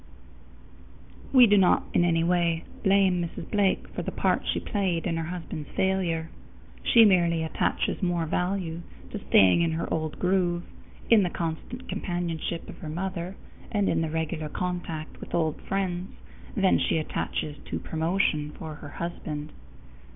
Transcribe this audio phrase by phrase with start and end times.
[1.31, 3.51] We do not in any way blame Mrs.
[3.51, 6.31] Blake for the part she played in her husband's failure.
[6.81, 10.63] She merely attaches more value to staying in her old groove,
[11.11, 13.35] in the constant companionship of her mother,
[13.71, 16.13] and in the regular contact with old friends
[16.57, 19.53] than she attaches to promotion for her husband.